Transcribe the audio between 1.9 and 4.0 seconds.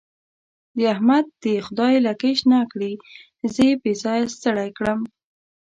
لکۍ شنه کړي؛ زه يې بې